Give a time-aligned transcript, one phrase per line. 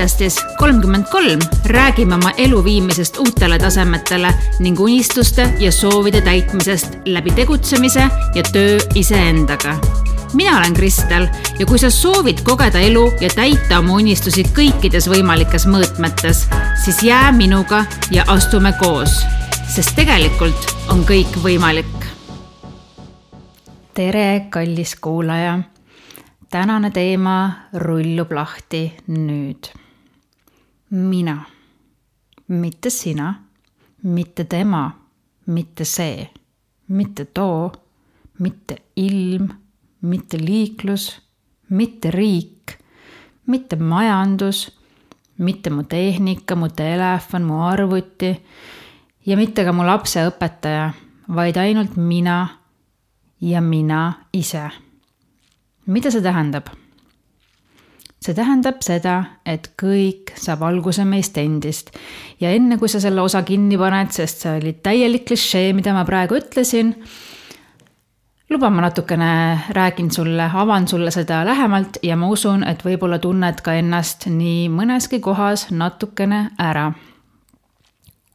[0.00, 7.30] podcastis kolmkümmend kolm räägime oma elu viimisest uutele tasemetele ning unistuste ja soovide täitmisest läbi
[7.30, 9.76] tegutsemise ja töö iseendaga.
[10.32, 11.28] mina olen Kristel
[11.58, 16.46] ja kui sa soovid kogeda elu ja täita oma unistusi kõikides võimalikes mõõtmetes,
[16.84, 19.22] siis jää minuga ja astume koos,
[19.68, 21.99] sest tegelikult on kõik võimalik.
[24.00, 25.58] Tere, kallis kuulaja
[26.50, 29.66] tänane teema rullub lahti nüüd.
[30.90, 31.34] mina,
[32.48, 33.34] mitte sina,
[34.02, 34.90] mitte tema,
[35.46, 36.30] mitte see,
[36.88, 37.72] mitte too,
[38.38, 39.48] mitte ilm,
[40.00, 41.20] mitte liiklus,
[41.68, 42.72] mitte riik,
[43.46, 44.78] mitte majandus,
[45.38, 48.32] mitte mu tehnika, mu telefon, mu arvuti
[49.26, 50.88] ja mitte ka mu lapse õpetaja,
[51.28, 52.59] vaid ainult mina
[53.40, 54.68] ja mina ise
[55.90, 56.70] mida see tähendab?
[58.20, 59.14] see tähendab seda,
[59.48, 61.94] et kõik saab alguse meist endist
[62.40, 66.04] ja enne kui sa selle osa kinni paned, sest see oli täielik klišee, mida ma
[66.04, 66.92] praegu ütlesin,
[68.52, 69.30] luba ma natukene
[69.72, 74.68] räägin sulle, avan sulle seda lähemalt ja ma usun, et võib-olla tunned ka ennast nii
[74.68, 76.90] mõneski kohas natukene ära.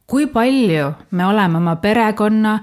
[0.06, 2.58] kui palju me oleme oma perekonna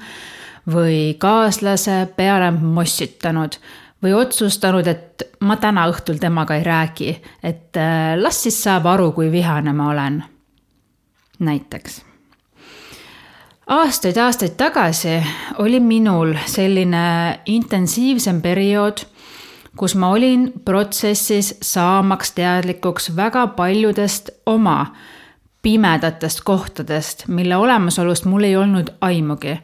[0.69, 3.57] või kaaslase peale mossitanud
[4.03, 9.11] või otsustanud, et ma täna õhtul temaga ei räägi, et äh, las siis saab aru,
[9.11, 10.23] kui vihane ma olen.
[11.39, 12.01] näiteks.
[13.67, 15.23] aastaid-aastaid tagasi
[15.59, 19.05] oli minul selline intensiivsem periood,
[19.77, 24.93] kus ma olin protsessis saamaks teadlikuks väga paljudest oma
[25.61, 29.57] pimedatest kohtadest, mille olemasolust mul ei olnud aimugi.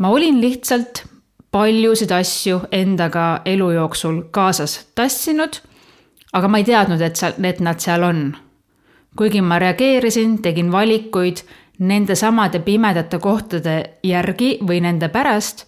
[0.00, 1.04] Ma olin lihtsalt
[1.52, 5.60] paljusid asju endaga elu jooksul kaasas tassinud,
[6.32, 8.22] aga ma ei teadnud, et seal, et nad seal on.
[9.16, 11.42] kuigi ma reageerisin, tegin valikuid
[11.78, 15.66] nende samade pimedate kohtade järgi või nende pärast,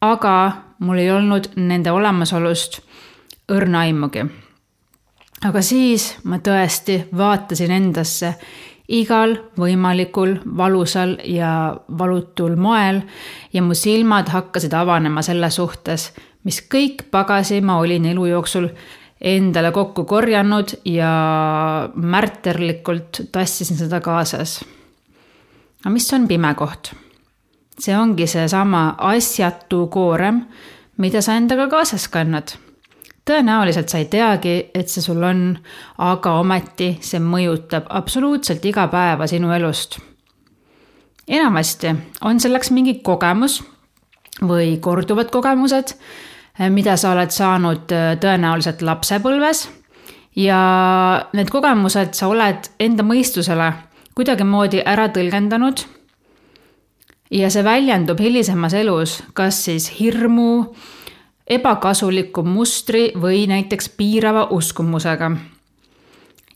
[0.00, 2.80] aga mul ei olnud nende olemasolust
[3.52, 4.26] õrna aimugi.
[5.44, 8.34] aga siis ma tõesti vaatasin endasse
[8.92, 13.00] igal võimalikul valusal ja valutul moel
[13.52, 16.10] ja mu silmad hakkasid avanema selle suhtes,
[16.44, 18.68] mis kõik pagasi ma olin elu jooksul
[19.22, 21.12] endale kokku korjanud ja
[21.94, 24.60] märterlikult tassisin seda kaasas.
[25.84, 26.92] aga mis on pime koht?
[27.78, 30.44] see ongi seesama asjatu koorem,
[30.96, 32.52] mida sa endaga kaasas kannad
[33.28, 35.44] tõenäoliselt sa ei teagi, et see sul on,
[36.02, 39.98] aga ometi see mõjutab absoluutselt iga päeva sinu elust.
[41.28, 41.94] enamasti
[42.24, 43.62] on selleks mingi kogemus
[44.42, 45.94] või korduvad kogemused,
[46.70, 49.68] mida sa oled saanud äh, tõenäoliselt lapsepõlves
[50.36, 50.58] ja
[51.32, 53.72] need kogemused sa oled enda mõistusele
[54.16, 55.84] kuidagimoodi ära tõlgendanud.
[57.30, 60.74] ja see väljendub hilisemas elus, kas siis hirmu,
[61.54, 65.30] ebakasuliku mustri või näiteks piirava uskumusega.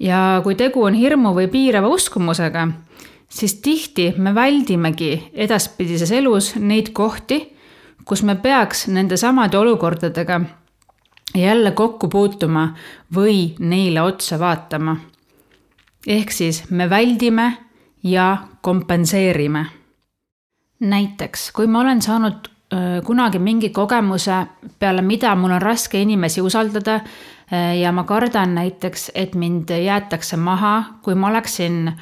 [0.01, 2.69] ja kui tegu on hirmu või piirava uskumusega,
[3.29, 7.57] siis tihti me väldimegi edaspidises elus neid kohti,
[8.05, 10.41] kus me peaks nende samade olukordadega
[11.35, 12.75] jälle kokku puutuma
[13.15, 14.97] või neile otsa vaatama.
[16.07, 17.57] ehk siis me väldime
[18.03, 19.67] ja kompenseerime.
[20.81, 22.56] näiteks, kui ma olen saanud
[23.05, 24.47] kunagi mingi kogemuse,
[24.79, 27.01] peale mida mul on raske inimesi usaldada
[27.81, 31.93] ja ma kardan näiteks, et mind jäetakse maha, kui ma oleksin,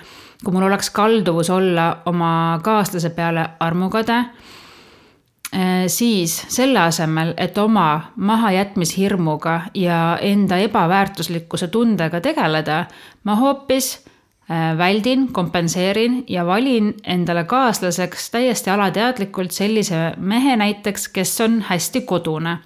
[0.45, 4.23] kui mul oleks kalduvus olla oma kaaslase peale armukade,
[5.87, 12.87] siis selle asemel, et oma mahajätmishirmuga ja enda ebaväärtuslikkuse tundega tegeleda,
[13.25, 14.14] ma hoopis Äh,
[14.79, 22.59] väldin, kompenseerin ja valin endale kaaslaseks täiesti alateadlikult sellise mehe näiteks, kes on hästi kodune.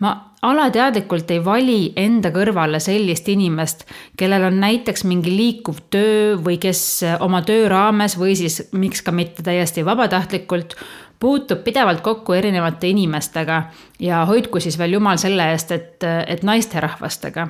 [0.00, 3.84] ma alateadlikult ei vali enda kõrvale sellist inimest,
[4.16, 9.12] kellel on näiteks mingi liikuv töö või kes oma töö raames või siis miks ka
[9.12, 10.76] mitte täiesti vabatahtlikult
[11.18, 13.62] puutub pidevalt kokku erinevate inimestega
[13.98, 17.48] ja hoidku siis veel jumal selle eest, et, et naisterahvastega.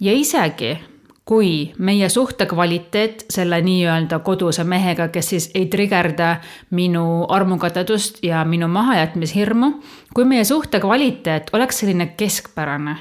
[0.00, 0.78] ja isegi
[1.26, 6.36] kui meie suhte kvaliteet selle nii-öelda koduse mehega, kes siis ei trigerda
[6.70, 9.72] minu armukadedust ja minu mahajätmishirmu,
[10.14, 12.96] kui meie suhte kvaliteet oleks selline keskpärane,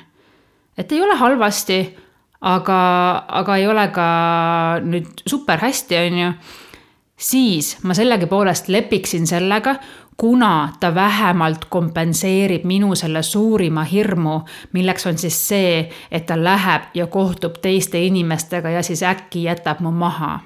[0.77, 1.79] et ei ole halvasti,
[2.41, 2.79] aga,
[3.27, 4.07] aga ei ole ka
[4.81, 6.33] nüüd super hästi, on ju,
[7.17, 9.77] siis ma sellegipoolest lepiksin sellega,
[10.17, 14.41] kuna ta vähemalt kompenseerib minu selle suurima hirmu,
[14.73, 19.79] milleks on siis see, et ta läheb ja kohtub teiste inimestega ja siis äkki jätab
[19.79, 20.39] mu maha.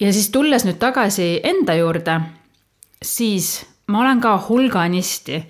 [0.00, 2.20] ja siis tulles nüüd tagasi enda juurde,
[3.02, 5.42] siis ma olen ka hulganisti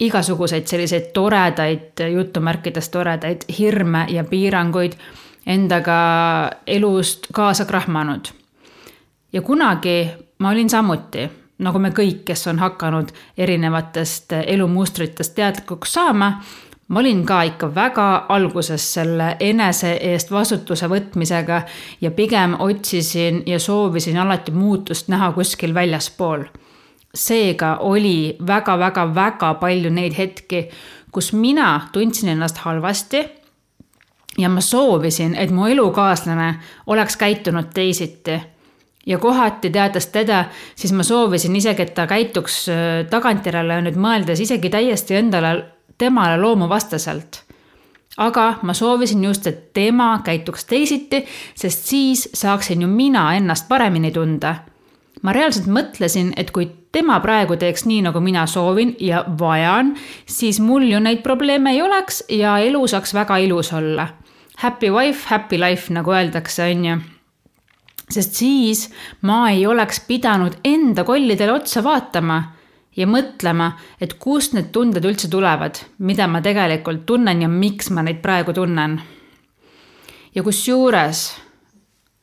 [0.00, 4.92] igasuguseid selliseid toredaid, jutumärkides toredaid hirme ja piiranguid
[5.46, 8.26] endaga elust kaasa krahmanud.
[9.32, 10.10] ja kunagi
[10.44, 11.22] ma olin samuti,
[11.64, 16.28] nagu me kõik, kes on hakanud erinevatest elumustritest teadlikuks saama,
[16.88, 21.62] ma olin ka ikka väga alguses selle enese eest vastutuse võtmisega
[22.04, 26.44] ja pigem otsisin ja soovisin alati muutust näha kuskil väljaspool
[27.14, 30.68] seega oli väga-väga-väga palju neid hetki,
[31.14, 33.24] kus mina tundsin ennast halvasti.
[34.38, 36.54] ja ma soovisin, et mu elukaaslane
[36.86, 38.40] oleks käitunud teisiti.
[39.06, 40.44] Ja kohati teades teda,
[40.76, 45.56] siis ma soovisin isegi, et ta käituks äh, tagantjärele nüüd mõeldes isegi täiesti endale,
[45.98, 47.42] temale loomuvastaselt.
[48.16, 51.24] Aga ma soovisin just, et tema käituks teisiti,
[51.54, 54.54] sest siis saaksin ju mina ennast paremini tunda.
[55.22, 59.94] Ma reaalselt mõtlesin, et kui tema praegu teeks nii, nagu mina soovin ja vajan,
[60.30, 64.06] siis mul ju neid probleeme ei oleks ja elu saaks väga ilus olla.
[64.62, 67.00] Happy wife, happy life, nagu öeldakse, on ju
[68.14, 68.88] sest siis
[69.22, 72.40] ma ei oleks pidanud enda kollidele otsa vaatama
[72.96, 78.06] ja mõtlema, et kust need tunded üldse tulevad, mida ma tegelikult tunnen ja miks ma
[78.06, 79.00] neid praegu tunnen.
[80.34, 81.26] ja kusjuures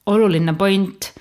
[0.05, 1.11] oluline point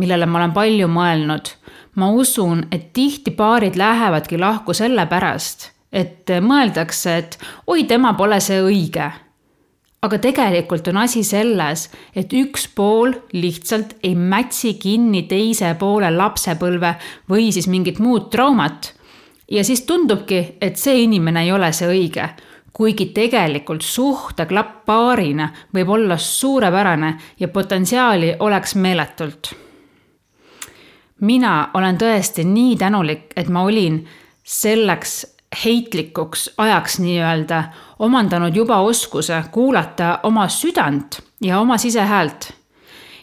[0.00, 1.56] millele ma olen palju mõelnud.
[1.94, 8.60] ma usun, et tihti paarid lähevadki lahku sellepärast, et mõeldakse, et oi, tema pole see
[8.62, 9.10] õige.
[10.02, 16.94] Aga tegelikult on asi selles, et üks pool lihtsalt ei mätsi kinni teise poole lapsepõlve
[17.28, 18.94] või siis mingit muud traumat.
[19.50, 22.28] ja siis tundubki, et see inimene ei ole see õige
[22.72, 29.52] kuigi tegelikult suhteklapp paarina võib olla suurepärane ja potentsiaali oleks meeletult
[31.20, 34.00] mina olen tõesti nii tänulik, et ma olin
[34.44, 37.64] selleks heitlikuks ajaks nii-öelda
[37.98, 42.52] omandanud juba oskuse kuulata oma südant ja oma sisehäält.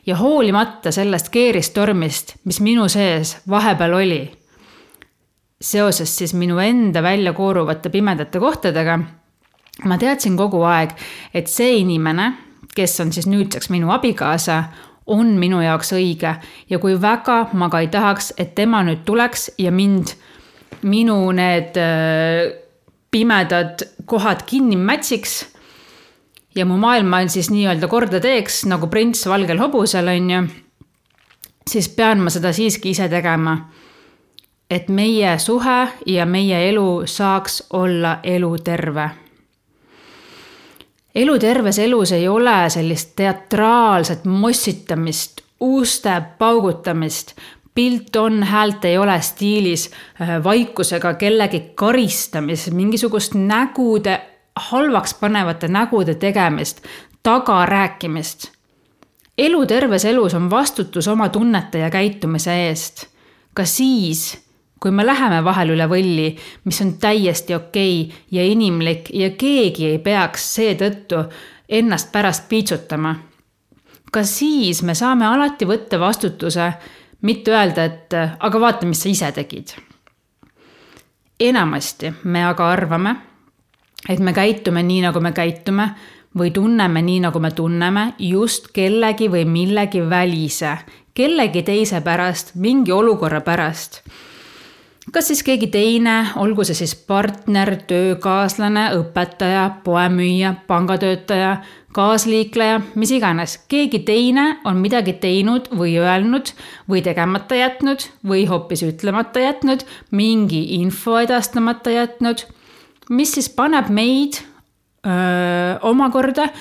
[0.08, 4.32] ja hoolimata sellest keeristormist, mis minu sees vahepeal oli,
[5.62, 9.00] seoses siis minu enda välja kooruvate pimedate kohtadega,
[9.84, 10.94] ma teadsin kogu aeg,
[11.34, 12.32] et see inimene,
[12.76, 14.64] kes on siis nüüdseks minu abikaasa,
[15.08, 16.36] on minu jaoks õige
[16.70, 20.16] ja kui väga ma ka ei tahaks, et tema nüüd tuleks ja mind,
[20.82, 22.54] minu need äh,
[23.12, 25.46] pimedad kohad kinni mätsiks.
[26.56, 30.44] ja mu maailma siis nii-öelda korda teeks nagu prints valgel hobusel, on ju.
[31.70, 33.58] siis pean ma seda siiski ise tegema.
[34.70, 39.10] et meie suhe ja meie elu saaks olla eluterve
[41.18, 47.34] eluterves elus ei ole sellist teatraalset mossitamist, uste paugutamist,
[47.78, 49.92] pilt on, häält ei ole stiilis,
[50.22, 54.16] äh, vaikusega kellegi karistamist, mingisugust nägude,
[54.56, 56.82] halvaks panevate nägude tegemist,
[57.24, 58.52] tagarääkimist.
[59.38, 63.06] elu terves elus on vastutus oma tunnete ja käitumise eest.
[63.54, 64.48] ka siis
[64.80, 66.28] kui me läheme vahel üle võlli,
[66.66, 71.24] mis on täiesti okei okay ja inimlik ja keegi ei peaks seetõttu
[71.70, 73.16] ennast pärast piitsutama.
[74.12, 76.74] ka siis me saame alati võtta vastutuse,
[77.22, 79.74] mitte öelda, et aga vaata, mis sa ise tegid.
[81.40, 83.16] enamasti me aga arvame,
[84.10, 85.90] et me käitume nii, nagu me käitume
[86.38, 90.78] või tunneme nii, nagu me tunneme just kellegi või millegi välise,
[91.14, 94.02] kellegi teise pärast, mingi olukorra pärast
[95.14, 101.58] kas siis keegi teine, olgu see siis partner, töökaaslane, õpetaja, poemüüja, pangatöötaja,
[101.96, 106.52] kaasliikleja, mis iganes, keegi teine on midagi teinud või öelnud
[106.90, 112.44] või tegemata jätnud või hoopis ütlemata jätnud, mingi info edastamata jätnud,
[113.10, 114.42] mis siis paneb meid
[115.08, 116.52] öö, omakorda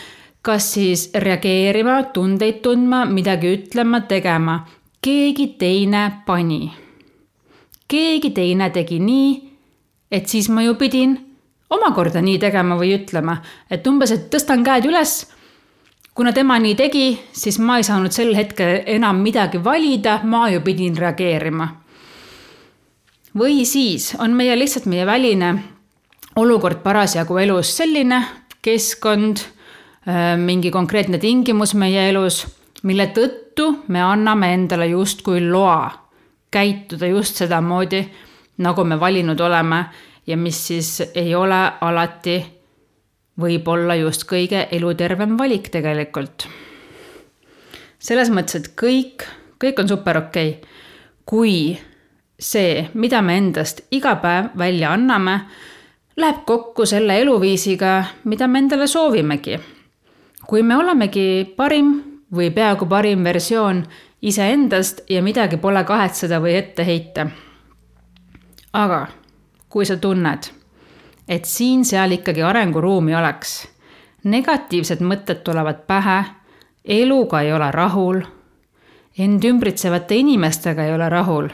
[0.46, 4.60] kas siis reageerima, tundeid tundma, midagi ütlema, tegema.
[5.02, 6.85] keegi teine pani
[7.88, 9.30] keegi teine tegi nii,
[10.10, 11.16] et siis ma ju pidin
[11.70, 13.38] omakorda nii tegema või ütlema,
[13.70, 15.26] et umbes, et tõstan käed üles.
[16.14, 20.60] kuna tema nii tegi, siis ma ei saanud sel hetkel enam midagi valida, ma ju
[20.60, 21.68] pidin reageerima.
[23.38, 25.62] või siis on meie lihtsalt meie väline
[26.36, 28.22] olukord parasjagu elus selline,
[28.62, 29.36] keskkond,
[30.08, 32.46] äh, mingi konkreetne tingimus meie elus,
[32.82, 36.05] mille tõttu me anname endale justkui loa
[36.50, 38.02] käituda just sedamoodi,
[38.58, 39.84] nagu me valinud oleme
[40.26, 42.36] ja mis siis ei ole alati
[43.40, 46.48] võib-olla just kõige elutervem valik tegelikult.
[47.98, 49.26] selles mõttes, et kõik,
[49.58, 50.74] kõik on super okei okay.,
[51.26, 51.78] kui
[52.38, 55.40] see, mida me endast iga päev välja anname,
[56.16, 59.58] läheb kokku selle eluviisiga, mida me endale soovimegi.
[60.46, 63.82] kui me olemegi parim või peaaegu parim versioon
[64.26, 67.26] iseendast ja midagi pole kahetseda või ette heita.
[68.72, 69.06] aga
[69.68, 70.48] kui sa tunned,
[71.28, 73.68] et siin-seal ikkagi arenguruumi oleks,
[74.24, 76.18] negatiivsed mõtted tulevad pähe,
[76.84, 78.20] eluga ei ole rahul,
[79.18, 81.48] end ümbritsevate inimestega ei ole rahul,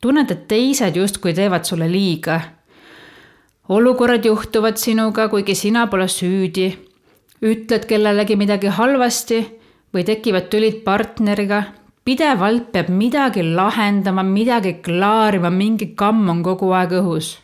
[0.00, 2.40] tunned, et teised justkui teevad sulle liiga
[3.68, 6.78] olukorrad juhtuvad sinuga, kuigi sina pole süüdi.
[7.42, 9.38] ütled kellelegi midagi halvasti
[9.96, 11.62] või tekivad tülid partneriga.
[12.04, 17.38] pidevalt peab midagi lahendama, midagi klaarima, mingi kamm on kogu aeg õhus.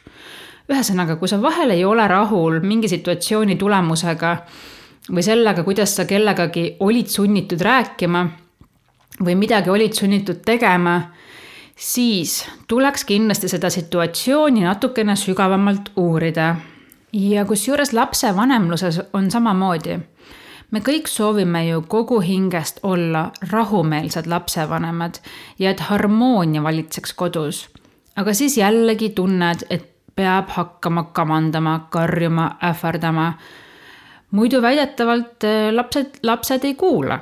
[0.69, 4.37] ühesõnaga, kui sa vahel ei ole rahul mingi situatsiooni tulemusega
[5.11, 8.29] või sellega, kuidas sa kellegagi olid sunnitud rääkima
[9.25, 11.01] või midagi olid sunnitud tegema
[11.77, 16.57] siis tuleks kindlasti seda situatsiooni natukene sügavamalt uurida.
[17.13, 19.99] ja kusjuures lapsevanemluses on samamoodi.
[20.73, 25.21] Me kõik soovime ju kogu hingest olla rahumeelsed lapsevanemad
[25.59, 27.69] ja et harmoonia valitseks kodus.
[28.17, 33.33] aga siis jällegi tunned, et peab hakkama kamandama, karjuma, ähvardama.
[34.31, 37.21] muidu väidetavalt eh, lapsed, lapsed ei kuula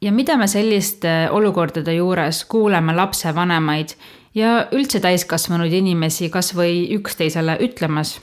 [0.00, 3.94] ja mida me selliste olukordade juures kuuleme lapsevanemaid
[4.34, 8.18] ja üldse täiskasvanud inimesi kas või üksteisele ütlemas?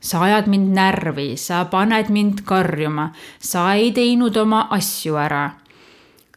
[0.00, 5.50] Sa ajad mind närvi, sa paned mind karjuma, sa ei teinud oma asju ära.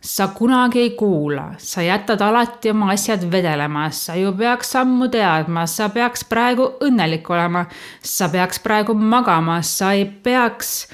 [0.01, 5.65] sa kunagi ei kuula, sa jätad alati oma asjad vedelema, sa ju peaks ammu teadma,
[5.67, 7.65] sa peaks praegu õnnelik olema,
[8.01, 10.87] sa peaks praegu magama, sa ei peaks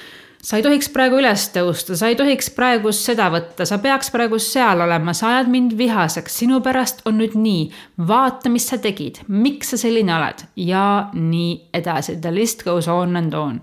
[0.46, 4.38] sa ei tohiks praegu üles tõusta, sa ei tohiks praegu seda võtta, sa peaks praegu
[4.42, 7.66] seal olema, sa ajad mind vihaseks, sinu pärast on nüüd nii.
[8.08, 13.18] vaata, mis sa tegid, miks sa selline oled ja nii edasi, the list goes on
[13.18, 13.60] and on.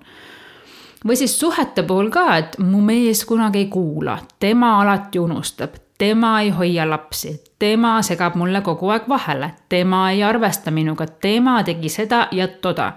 [1.07, 6.41] või siis suhete puhul ka, et mu mees kunagi ei kuula, tema alati unustab, tema
[6.43, 11.89] ei hoia lapsi, tema segab mulle kogu aeg vahele, tema ei arvesta minuga, tema tegi
[11.89, 12.97] seda ja toda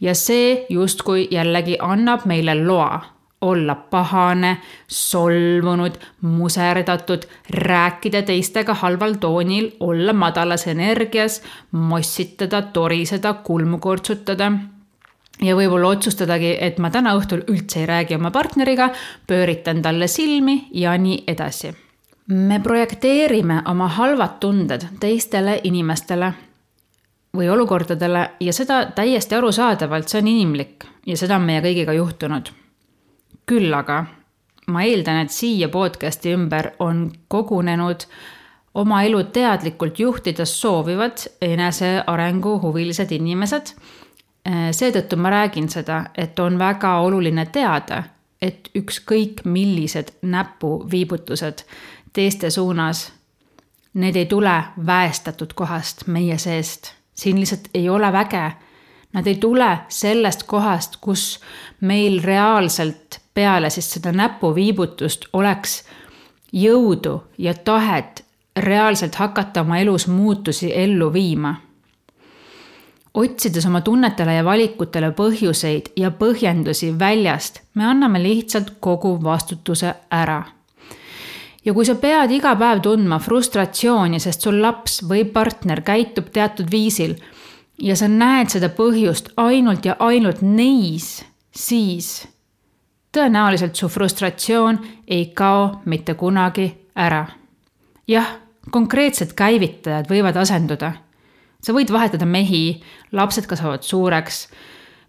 [0.00, 9.70] ja see justkui jällegi annab meile loa olla pahane, solvunud, muserdatud, rääkida teistega halval toonil,
[9.80, 14.52] olla madalas energias, mossitada, toriseda, kulmu kortsutada
[15.42, 18.90] ja võib-olla otsustadagi, et ma täna õhtul üldse ei räägi oma partneriga,
[19.26, 21.74] pööritan talle silmi ja nii edasi.
[22.28, 26.32] me projekteerime oma halvad tunded teistele inimestele
[27.36, 32.52] või olukordadele ja seda täiesti arusaadavalt, see on inimlik ja seda on meie kõigiga juhtunud.
[33.48, 34.04] küll aga
[34.66, 38.04] ma eeldan, et siia podcast'i ümber on kogunenud
[38.74, 43.72] oma elu teadlikult juhtida soovivad enesearengu huvilised inimesed.
[44.72, 48.02] seetõttu ma räägin seda, et on väga oluline teada,
[48.42, 51.64] et ükskõik millised näpuviibutused
[52.12, 53.12] teiste suunas,
[53.94, 58.52] need ei tule väestatud kohast meie seest siin lihtsalt ei ole väge.
[59.12, 61.40] Nad ei tule sellest kohast, kus
[61.80, 65.84] meil reaalselt peale siis seda näpuviibutust oleks
[66.52, 68.24] jõudu ja tahet
[68.56, 71.54] reaalselt hakata oma elus muutusi ellu viima.
[73.14, 80.44] otsides oma tunnetele ja valikutele põhjuseid ja põhjendusi väljast, me anname lihtsalt kogu vastutuse ära
[81.64, 86.70] ja kui sa pead iga päev tundma frustratsiooni, sest sul laps või partner käitub teatud
[86.70, 87.16] viisil
[87.82, 92.28] ja sa näed seda põhjust ainult ja ainult neis, siis
[93.14, 97.26] tõenäoliselt su frustratsioon ei kao mitte kunagi ära.
[98.08, 98.26] jah,
[98.70, 100.92] konkreetsed käivitajad võivad asenduda.
[101.62, 104.48] sa võid vahetada mehi, lapsed kasvavad suureks,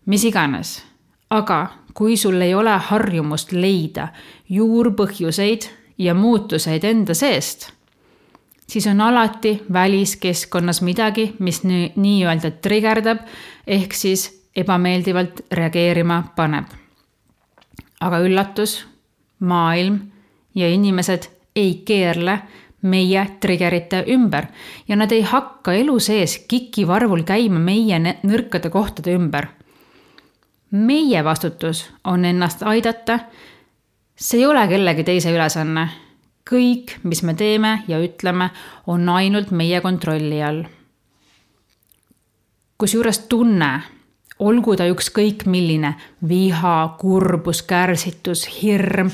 [0.06, 0.84] mis iganes.
[1.29, 4.08] aga kui sul ei ole harjumust leida
[4.50, 7.70] juurpõhjuseid ja muutuseid enda seest,
[8.68, 13.25] siis on alati väliskeskkonnas midagi, mis nii-öelda trigerdab
[13.68, 16.65] ehk siis ebameeldivalt reageerima paneb.
[18.00, 18.86] aga üllatus,
[19.39, 20.00] maailm
[20.56, 22.39] ja inimesed ei keerle
[22.82, 24.46] meie triggerite ümber
[24.88, 29.48] ja nad ei hakka elu sees kikivarvul käima meie nõrkade kohtade ümber.
[30.72, 33.20] meie vastutus on ennast aidata
[34.19, 35.89] see ei ole kellegi teise ülesanne.
[36.49, 38.49] kõik, mis me teeme ja ütleme,
[38.88, 40.63] on ainult meie kontrolli all.
[42.77, 43.81] kusjuures tunne,
[44.39, 45.93] olgu ta ükskõik milline,
[46.27, 49.11] viha, kurbus, kärsitus, hirm,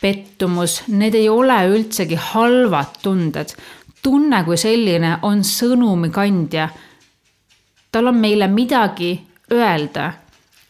[0.00, 3.54] pettumus, need ei ole üldsegi halvad tunded.
[4.02, 6.68] tunne kui selline on sõnumi kandja.
[7.92, 9.20] tal on meile midagi
[9.52, 10.12] öelda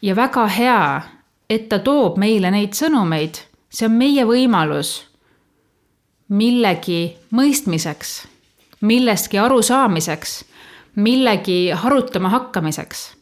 [0.03, 1.03] ja väga hea,
[1.51, 5.01] et ta toob meile neid sõnumeid, see on meie võimalus
[6.29, 8.15] millegi mõistmiseks,
[8.81, 10.45] millestki arusaamiseks,
[10.97, 13.15] millegi harutama hakkamiseks.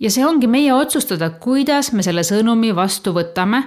[0.00, 3.62] ja see ongi meie otsustada, kuidas me selle sõnumi vastu võtame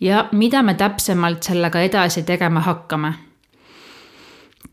[0.00, 3.12] ja mida me täpsemalt sellega edasi tegema hakkame.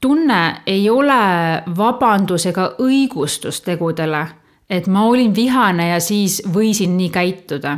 [0.01, 4.27] tunne ei ole vabandus ega õigustus tegudele,
[4.69, 7.77] et ma olin vihane ja siis võisin nii käituda.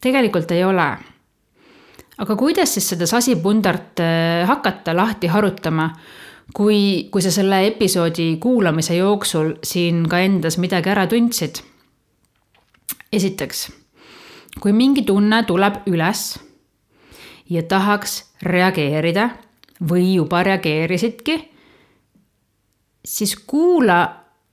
[0.00, 0.96] tegelikult ei ole
[2.18, 5.90] aga kuidas siis seda sasipundart äh, hakata lahti harutama,
[6.54, 11.62] kui, kui sa selle episoodi kuulamise jooksul siin ka endas midagi ära tundsid?
[13.12, 13.68] esiteks,
[14.60, 16.22] kui mingi tunne tuleb üles
[17.48, 19.28] ja tahaks reageerida
[19.88, 21.36] või juba reageerisidki,
[23.06, 24.00] siis kuula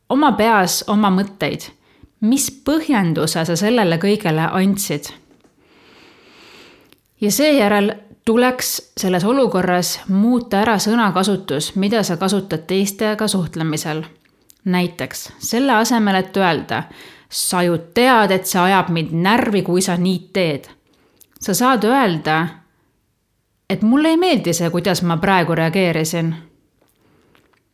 [0.10, 1.72] oma peas oma mõtteid.
[2.24, 5.10] mis põhjenduse sa sellele kõigele andsid
[7.24, 7.94] ja seejärel
[8.26, 14.04] tuleks selles olukorras muuta ära sõnakasutus, mida sa kasutad teistega suhtlemisel.
[14.66, 16.84] näiteks selle asemel, et öelda,
[17.30, 20.68] sa ju tead, et see ajab mind närvi, kui sa nii teed.
[21.40, 22.48] sa saad öelda,
[23.70, 26.36] et mulle ei meeldi see, kuidas ma praegu reageerisin.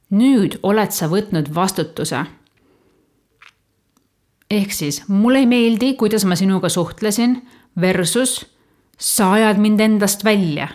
[0.09, 2.25] nüüd oled sa võtnud vastutuse.
[4.51, 7.47] ehk siis mulle ei meeldi, kuidas ma sinuga suhtlesin
[7.81, 8.58] versus
[8.99, 10.67] sa ajad mind endast välja.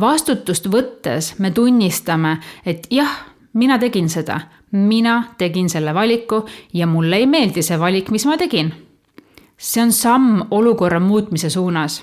[0.00, 3.10] vastutust võttes me tunnistame, et jah,
[3.52, 4.40] mina tegin seda,
[4.72, 8.72] mina tegin selle valiku ja mulle ei meeldi see valik, mis ma tegin.
[9.56, 12.02] see on samm olukorra muutmise suunas.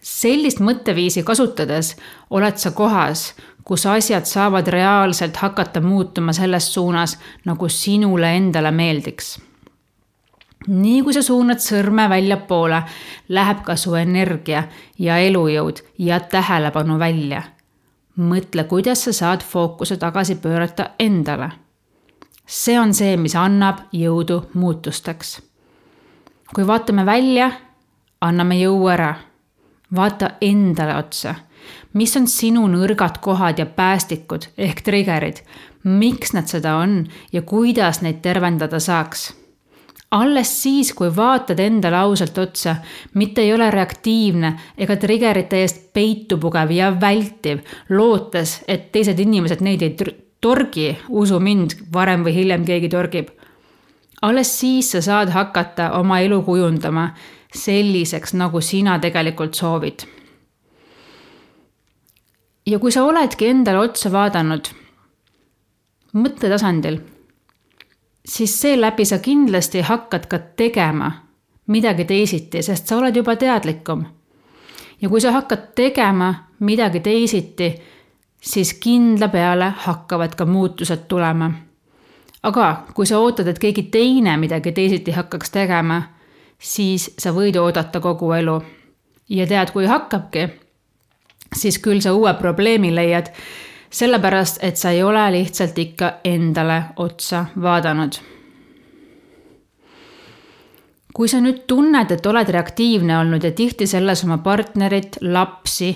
[0.00, 1.96] sellist mõtteviisi kasutades
[2.30, 9.45] oled sa kohas, kus asjad saavad reaalselt hakata muutuma selles suunas, nagu sinule endale meeldiks
[10.66, 12.82] nii kui sa suunad sõrme väljapoole,
[13.28, 14.64] läheb ka su energia
[14.98, 17.42] ja elujõud ja tähelepanu välja.
[18.16, 21.50] mõtle, kuidas sa saad fookuse tagasi pöörata endale.
[22.46, 25.42] see on see, mis annab jõudu muutusteks.
[26.54, 27.50] kui vaatame välja,
[28.20, 29.14] anname jõu ära.
[29.94, 31.34] vaata endale otsa,
[31.92, 35.42] mis on sinu nõrgad kohad ja päästikud ehk trigger'id,
[35.84, 39.45] miks nad seda on ja kuidas neid tervendada saaks
[40.10, 42.76] alles siis, kui vaatad endale ausalt otsa,
[43.14, 49.64] mitte ei ole reaktiivne ega triggerite eest peitu pugev ja vältiv, lootes, et teised inimesed
[49.66, 49.96] neid ei
[50.40, 53.28] torgi, usu mind, varem või hiljem keegi torgib.
[54.22, 57.10] alles siis sa saad hakata oma elu kujundama
[57.54, 60.06] selliseks, nagu sina tegelikult soovid.
[62.66, 64.68] ja kui sa oledki endale otsa vaadanud,
[66.14, 67.15] mõttetasandil
[68.26, 71.12] siis seeläbi sa kindlasti hakkad ka tegema
[71.66, 74.04] midagi teisiti, sest sa oled juba teadlikum.
[75.02, 77.74] ja kui sa hakkad tegema midagi teisiti,
[78.40, 81.50] siis kindla peale hakkavad ka muutused tulema.
[82.42, 86.02] aga kui sa ootad, et keegi teine midagi teisiti hakkaks tegema,
[86.58, 88.62] siis sa võid oodata kogu elu.
[89.28, 90.48] ja tead, kui hakkabki,
[91.56, 93.30] siis küll sa uue probleemi leiad
[93.96, 98.22] sellepärast, et sa ei ole lihtsalt ikka endale otsa vaadanud.
[101.16, 105.94] kui sa nüüd tunned, et oled reaktiivne olnud ja tihti selles oma partnerit, lapsi,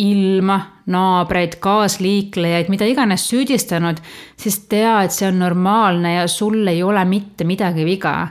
[0.00, 0.56] ilma,
[0.88, 4.00] naabreid, kaasliiklejaid, mida iganes süüdistanud,
[4.40, 8.28] siis tea, et see on normaalne ja sul ei ole mitte midagi viga.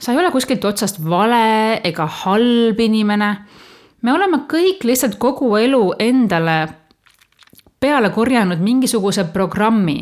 [0.00, 3.36] sa ei ole kuskilt otsast vale ega halb inimene.
[4.02, 6.83] me oleme kõik lihtsalt kogu elu endale
[7.84, 9.98] peale korjanud mingisuguse programmi,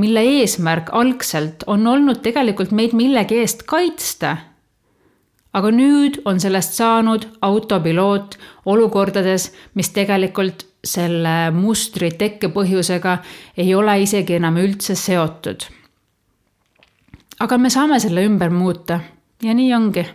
[0.00, 4.36] mille eesmärk algselt on olnud tegelikult meid millegi eest kaitsta.
[5.52, 13.18] aga nüüd on sellest saanud autopiloot olukordades, mis tegelikult selle mustri tekkepõhjusega
[13.56, 15.68] ei ole isegi enam üldse seotud.
[17.40, 19.00] aga me saame selle ümber muuta
[19.42, 20.06] ja nii ongi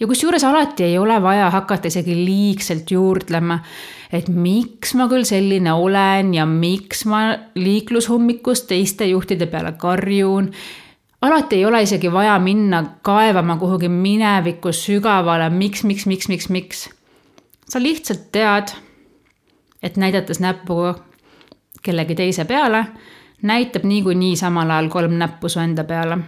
[0.00, 3.58] ja kusjuures alati ei ole vaja hakata isegi liigselt juurdlema,
[4.12, 7.22] et miks ma küll selline olen ja miks ma
[7.54, 10.50] liiklushommikus teiste juhtide peale karjun.
[11.22, 16.90] alati ei ole isegi vaja minna kaevama kuhugi minevikku sügavale, miks, miks, miks, miks, miks.
[17.68, 18.68] sa lihtsalt tead,
[19.82, 20.94] et näidates näpuga
[21.82, 22.84] kellegi teise peale,
[23.42, 26.18] näitab niikuinii samal ajal kolm näppu su enda peale.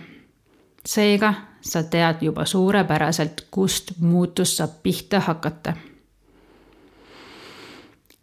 [0.86, 5.72] seega sa tead juba suurepäraselt, kust muutus saab pihta hakata.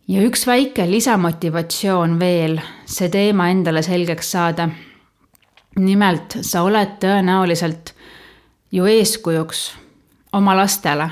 [0.08, 4.70] ja üks väike lisamotivatsioon veel, see teema endale selgeks saada.
[5.76, 7.94] nimelt, sa oled tõenäoliselt
[8.72, 9.74] ju eeskujuks
[10.34, 11.10] oma lastele.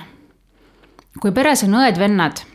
[1.21, 2.53] kui peres on õed-vennad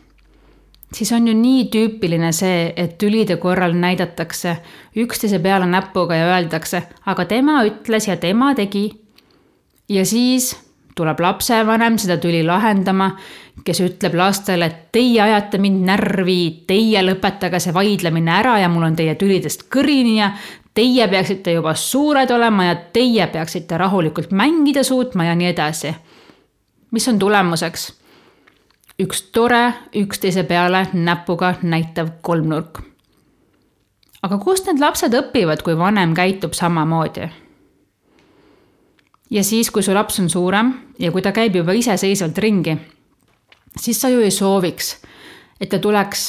[0.94, 4.56] siis on ju nii tüüpiline see, et tülide korral näidatakse
[4.96, 9.07] üksteise peale näpuga ja öeldakse, aga tema ütles ja tema tegi.
[9.88, 10.56] Ja siis
[10.98, 13.12] tuleb lapsevanem seda tüli lahendama,
[13.64, 18.88] kes ütleb lastele, et teie ajate mind närvi, teie lõpetage see vaidlemine ära ja mul
[18.88, 20.32] on teie tülidest kõrini ja
[20.74, 25.94] teie peaksite juba suured olema ja teie peaksite rahulikult mängida suutma ja nii edasi.
[26.90, 27.92] mis on tulemuseks?
[28.98, 32.82] üks tore üksteise peale näpuga näitav kolmnurk.
[34.22, 37.30] aga kust need lapsed õpivad, kui vanem käitub samamoodi?
[39.30, 42.76] Ja siis, kui su laps on suurem ja kui ta käib juba iseseisvalt ringi,
[43.76, 44.96] siis sa ju ei sooviks,
[45.60, 46.28] et ta tuleks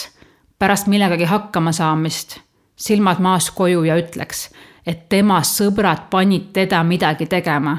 [0.59, 2.39] pärast millegagi hakkama saamist,
[2.75, 4.49] silmad maas koju ja ütleks,
[4.85, 7.77] et tema sõbrad panid teda midagi tegema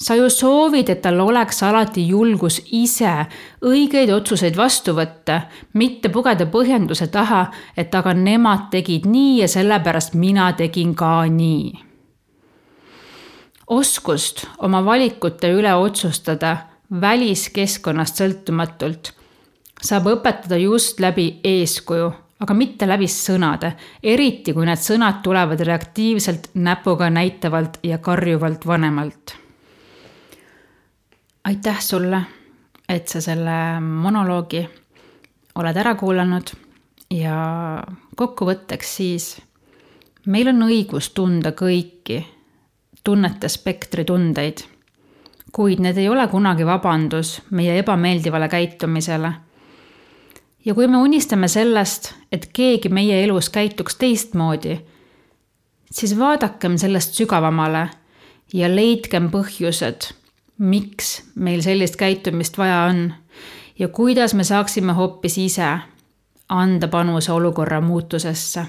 [0.00, 3.12] sa ju soovid, et tal oleks alati julgus ise
[3.66, 5.42] õigeid otsuseid vastu võtta,
[5.76, 7.44] mitte pugeda põhjenduse taha,
[7.76, 11.89] et aga nemad tegid nii ja sellepärast mina tegin ka nii.
[13.70, 16.56] Oskust oma valikute üle otsustada
[16.90, 19.12] väliskeskkonnast sõltumatult.
[19.80, 22.10] Saab õpetada just läbi eeskuju,
[22.42, 29.36] aga mitte läbi sõnade, eriti kui need sõnad tulevad reaktiivselt näpuga näitavalt ja karjuvalt vanemalt.
[31.44, 32.20] Aitäh sulle,
[32.88, 34.60] et sa selle monoloogi
[35.56, 36.52] oled ära kuulanud
[37.14, 37.38] ja
[38.16, 39.30] kokkuvõtteks siis,
[40.26, 42.20] meil on õigus tunda kõiki
[43.04, 44.64] tunnete spektri tundeid,
[45.52, 49.32] kuid need ei ole kunagi vabandus meie ebameeldivale käitumisele.
[50.64, 54.80] ja kui me unistame sellest, et keegi meie elus käituks teistmoodi,
[55.92, 57.88] siis vaadakem sellest sügavamale
[58.52, 60.20] ja leidkem põhjused
[60.60, 63.14] miks meil sellist käitumist vaja on
[63.78, 65.68] ja kuidas me saaksime hoopis ise
[66.48, 68.66] anda panuse olukorra muutusesse.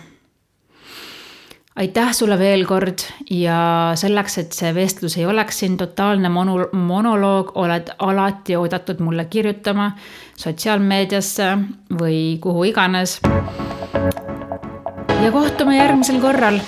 [1.75, 7.55] Aitäh sulle veel kord ja selleks, et see vestlus ei oleks siin totaalne mono-, monoloog,
[7.55, 9.91] oled alati oodatud mulle kirjutama
[10.37, 11.51] sotsiaalmeediasse
[11.99, 13.19] või kuhu iganes.
[15.21, 16.59] ja kohtume järgmisel korral.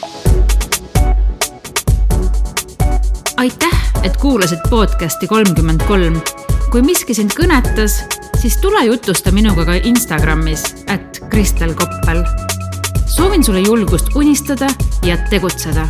[3.37, 6.21] aitäh et kuulasid podcasti kolmkümmend kolm.
[6.71, 8.01] kui miski sind kõnetas,
[8.41, 12.25] siis tule jutusta minuga ka Instagramis, at Kristel Koppel.
[13.15, 14.67] Soovin sulle julgust unistada
[15.05, 15.87] ja tegutseda